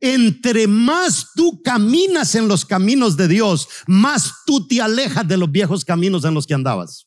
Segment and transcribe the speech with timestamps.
[0.00, 5.50] Entre más tú caminas en los caminos de Dios, más tú te alejas de los
[5.50, 7.06] viejos caminos en los que andabas.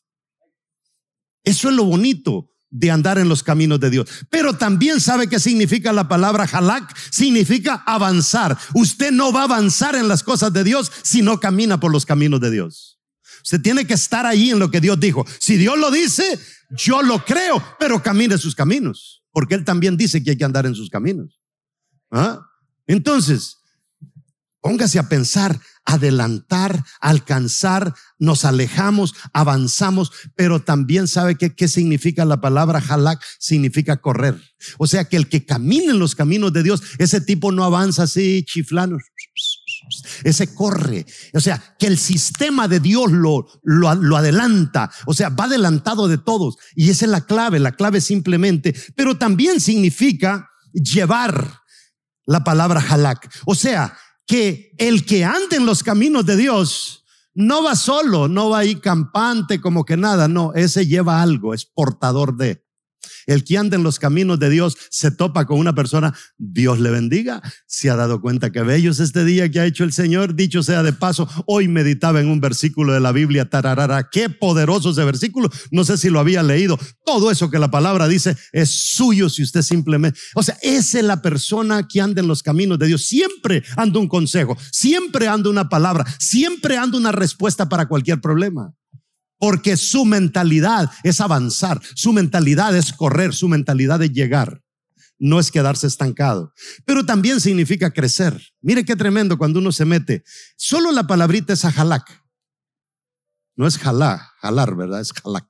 [1.42, 4.08] Eso es lo bonito de andar en los caminos de Dios.
[4.30, 8.58] Pero también sabe qué significa la palabra halak, significa avanzar.
[8.74, 12.04] Usted no va a avanzar en las cosas de Dios si no camina por los
[12.04, 12.98] caminos de Dios.
[13.44, 15.24] Usted tiene que estar ahí en lo que Dios dijo.
[15.38, 16.38] Si Dios lo dice,
[16.70, 20.66] yo lo creo, pero camine sus caminos, porque Él también dice que hay que andar
[20.66, 21.40] en sus caminos.
[22.10, 22.40] ¿Ah?
[22.86, 23.58] Entonces,
[24.60, 32.40] póngase a pensar, adelantar, alcanzar, nos alejamos, avanzamos, pero también sabe que, qué significa la
[32.40, 34.40] palabra halak, significa correr.
[34.78, 38.04] O sea que el que camina en los caminos de Dios, ese tipo no avanza
[38.04, 38.96] así chiflano,
[40.24, 41.04] ese corre.
[41.34, 44.90] O sea, que el sistema de Dios lo, lo, lo, adelanta.
[45.04, 46.56] O sea, va adelantado de todos.
[46.74, 47.58] Y esa es la clave.
[47.58, 51.63] La clave simplemente, pero también significa llevar
[52.26, 53.30] la palabra halak.
[53.44, 58.50] O sea, que el que ande en los caminos de Dios no va solo, no
[58.50, 62.63] va ahí campante como que nada, no, ese lleva algo, es portador de.
[63.26, 66.90] El que anda en los caminos de Dios se topa con una persona, Dios le
[66.90, 70.34] bendiga, se ha dado cuenta que bello es este día que ha hecho el Señor,
[70.34, 74.90] dicho sea de paso, hoy meditaba en un versículo de la Biblia, tararara, qué poderoso
[74.90, 78.70] ese versículo, no sé si lo había leído, todo eso que la palabra dice es
[78.70, 82.78] suyo si usted simplemente, o sea, esa es la persona que anda en los caminos
[82.78, 87.86] de Dios, siempre anda un consejo, siempre anda una palabra, siempre anda una respuesta para
[87.86, 88.74] cualquier problema.
[89.38, 94.62] Porque su mentalidad es avanzar, su mentalidad es correr, su mentalidad es llegar.
[95.18, 96.52] No es quedarse estancado.
[96.84, 98.40] Pero también significa crecer.
[98.60, 100.24] Mire qué tremendo cuando uno se mete.
[100.56, 102.24] Solo la palabrita es ajalak.
[103.56, 105.00] No es jalá, jalar, ¿verdad?
[105.00, 105.46] Es jalak.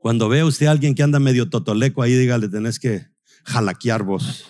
[0.00, 3.06] Cuando ve usted a alguien que anda medio totoleco ahí, dígale, tenés que
[3.44, 4.46] jalaquear vos.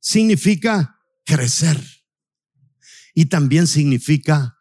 [0.00, 1.82] Significa crecer.
[3.14, 4.57] Y también significa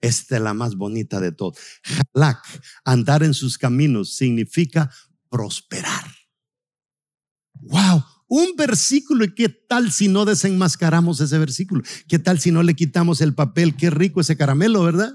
[0.00, 1.58] esta es la más bonita de todas.
[2.14, 2.38] Halak,
[2.84, 4.90] andar en sus caminos, significa
[5.28, 6.04] prosperar.
[7.54, 9.24] Wow, un versículo.
[9.24, 11.82] ¿Y qué tal si no desenmascaramos ese versículo?
[12.08, 13.76] ¿Qué tal si no le quitamos el papel?
[13.76, 15.12] Qué rico ese caramelo, ¿verdad?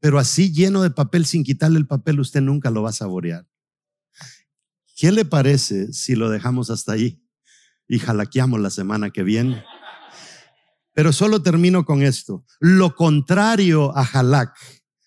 [0.00, 3.48] Pero así lleno de papel, sin quitarle el papel, usted nunca lo va a saborear.
[4.96, 7.24] ¿Qué le parece si lo dejamos hasta ahí
[7.88, 9.64] y jalaqueamos la semana que viene?
[10.94, 12.44] Pero solo termino con esto.
[12.60, 14.56] Lo contrario a halak,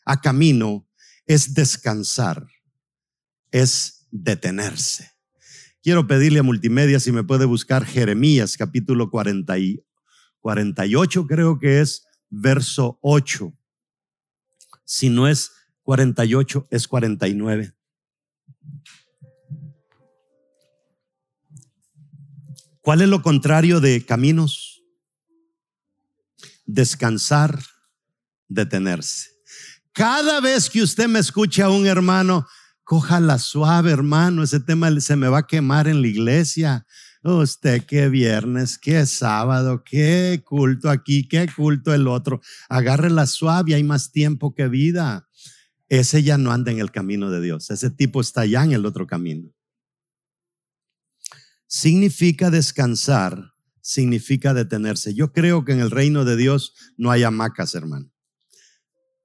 [0.05, 0.87] a camino,
[1.25, 2.45] es descansar,
[3.51, 5.11] es detenerse.
[5.81, 9.83] Quiero pedirle a Multimedia si me puede buscar Jeremías capítulo 40 y
[10.41, 13.53] 48, creo que es verso 8.
[14.83, 15.51] Si no es
[15.83, 17.73] 48, es 49.
[22.81, 24.76] ¿Cuál es lo contrario de caminos?
[26.67, 27.59] Descansar,
[28.47, 29.31] detenerse.
[29.94, 32.45] Cada vez que usted me escucha a un hermano,
[32.83, 36.85] cójala suave, hermano, ese tema se me va a quemar en la iglesia.
[37.23, 42.41] Usted qué viernes, qué sábado, qué culto aquí, qué culto el otro.
[42.69, 45.27] Agárrela suave, hay más tiempo que vida.
[45.89, 47.72] Ese ya no anda en el camino de Dios.
[47.72, 49.51] Ese tipo está ya en el otro camino.
[51.66, 53.56] Significa descansar
[53.87, 55.13] significa detenerse.
[55.13, 58.11] Yo creo que en el reino de Dios no hay hamacas, hermano.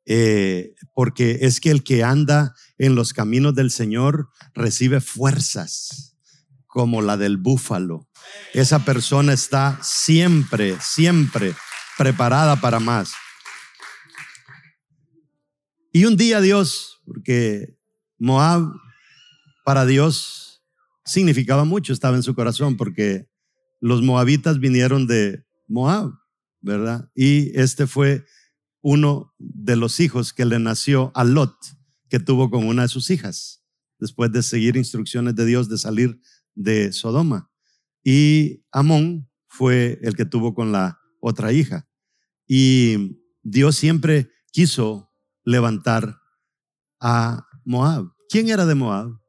[0.06, 6.16] Eh, porque es que el que anda en los caminos del Señor recibe fuerzas
[6.68, 8.08] como la del búfalo.
[8.54, 11.56] Esa persona está siempre, siempre
[11.98, 13.12] preparada para más.
[15.92, 17.76] Y un día Dios, porque
[18.16, 18.72] Moab
[19.64, 20.62] para Dios
[21.04, 23.31] significaba mucho, estaba en su corazón, porque
[23.82, 26.12] los moabitas vinieron de Moab,
[26.60, 27.10] ¿verdad?
[27.16, 28.24] Y este fue
[28.80, 31.56] uno de los hijos que le nació a Lot,
[32.08, 33.64] que tuvo con una de sus hijas,
[33.98, 36.20] después de seguir instrucciones de Dios de salir
[36.54, 37.50] de Sodoma.
[38.04, 41.88] Y Amón fue el que tuvo con la otra hija.
[42.46, 45.12] Y Dios siempre quiso
[45.44, 46.20] levantar
[47.00, 48.12] a Moab.
[48.28, 49.21] ¿Quién era de Moab?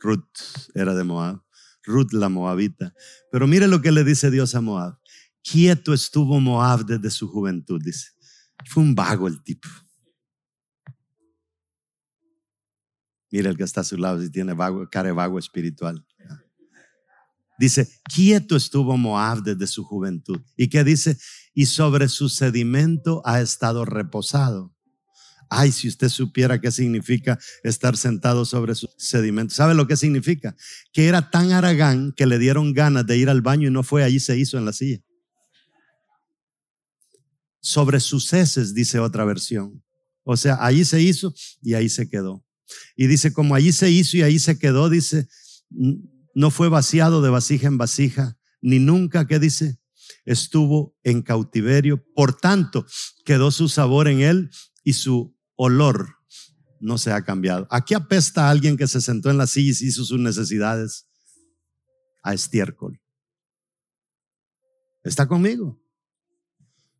[0.00, 1.42] Ruth era de Moab,
[1.84, 2.94] Ruth la moabita.
[3.30, 4.98] Pero mire lo que le dice Dios a Moab.
[5.42, 8.10] quieto estuvo Moab desde su juventud, dice.
[8.66, 9.68] Fue un vago el tipo.
[13.30, 16.04] Mira el que está a su lado si tiene vago, cara vago espiritual.
[17.58, 20.40] Dice, quieto estuvo Moab desde su juventud.
[20.56, 21.18] ¿Y qué dice?
[21.52, 24.74] Y sobre su sedimento ha estado reposado.
[25.52, 29.52] Ay, si usted supiera qué significa estar sentado sobre su sedimento.
[29.52, 30.56] ¿Sabe lo que significa?
[30.92, 34.04] Que era tan aragán que le dieron ganas de ir al baño y no fue,
[34.04, 35.00] allí se hizo en la silla.
[37.60, 39.82] Sobre sus heces, dice otra versión.
[40.22, 42.46] O sea, allí se hizo y ahí se quedó.
[42.94, 45.26] Y dice, como allí se hizo y ahí se quedó, dice,
[46.32, 49.80] no fue vaciado de vasija en vasija, ni nunca, ¿qué dice?
[50.24, 52.04] Estuvo en cautiverio.
[52.14, 52.86] Por tanto,
[53.24, 54.50] quedó su sabor en él
[54.84, 56.16] y su olor
[56.80, 57.68] no se ha cambiado.
[57.70, 61.06] Aquí apesta a alguien que se sentó en la silla y hizo sus necesidades
[62.22, 62.98] a estiércol.
[65.04, 65.78] ¿Está conmigo?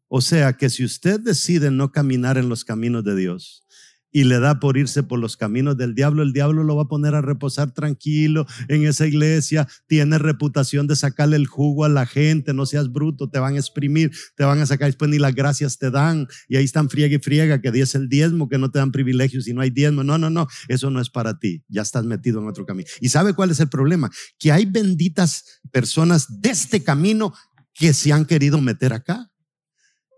[0.08, 3.64] O sea que si usted decide no caminar en los caminos de Dios,
[4.12, 6.88] y le da por irse por los caminos del diablo, el diablo lo va a
[6.88, 12.06] poner a reposar tranquilo en esa iglesia, tiene reputación de sacarle el jugo a la
[12.06, 14.88] gente, no seas bruto, te van a exprimir, te van a sacar.
[14.88, 16.26] Después ni las gracias te dan.
[16.48, 19.46] Y ahí están friega y friega que es el diezmo, que no te dan privilegios
[19.48, 22.40] y no hay diezmo, no, no, no, eso no es para ti, ya estás metido
[22.40, 22.88] en otro camino.
[23.00, 24.10] ¿Y sabe cuál es el problema?
[24.38, 27.32] Que hay benditas personas de este camino
[27.72, 29.30] que se han querido meter acá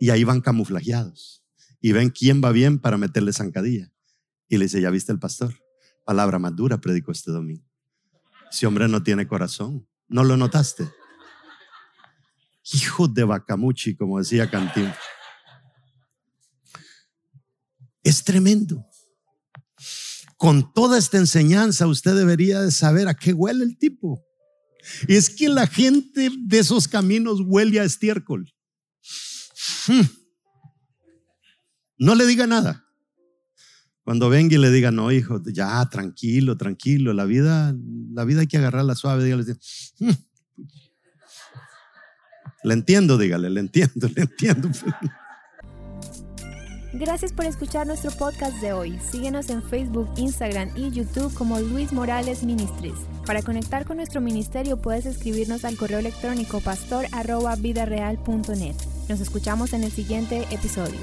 [0.00, 1.41] y ahí van camuflajeados
[1.82, 3.93] y ven quién va bien para meterle zancadilla.
[4.49, 5.52] Y le dice, ¿ya viste el pastor?
[6.05, 7.69] Palabra más dura predicó este domingo.
[8.50, 9.87] Ese hombre no tiene corazón.
[10.08, 10.88] ¿No lo notaste?
[12.73, 14.93] Hijo de Bacamuchi, como decía Cantín.
[18.05, 18.87] Es tremendo.
[20.37, 24.25] Con toda esta enseñanza usted debería de saber a qué huele el tipo.
[25.08, 28.52] Es que la gente de esos caminos huele a estiércol.
[29.87, 30.21] Hmm.
[32.02, 32.84] No le diga nada.
[34.02, 37.76] Cuando venga y le diga, no, hijo, ya, tranquilo, tranquilo, la vida,
[38.12, 39.44] la vida hay que agarrarla suave, dígale,
[40.00, 40.10] mm".
[42.64, 44.69] le entiendo, dígale, le entiendo, le entiendo.
[46.93, 48.99] Gracias por escuchar nuestro podcast de hoy.
[49.12, 52.99] Síguenos en Facebook, Instagram y YouTube como Luis Morales Ministries.
[53.25, 58.75] Para conectar con nuestro ministerio puedes escribirnos al correo electrónico pastor.vidareal.net.
[59.08, 60.99] Nos escuchamos en el siguiente episodio.